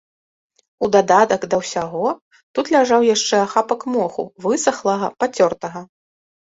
[0.87, 2.07] У дадатак да ўсяго,
[2.57, 5.89] тут ляжаў яшчэ ахапак моху, высахлага, пацёртага.